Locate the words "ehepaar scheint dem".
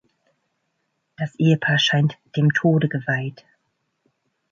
1.37-2.51